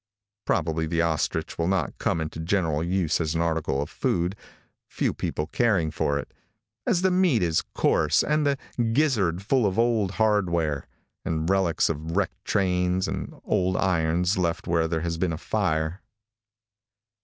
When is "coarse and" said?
7.75-8.43